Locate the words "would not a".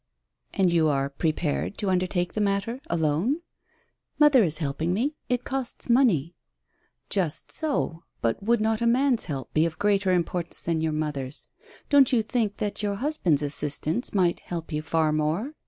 8.41-8.87